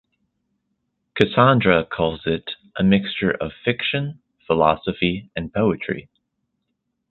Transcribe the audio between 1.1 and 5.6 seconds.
Cassandra calls it "a mixture of fiction, philosophy and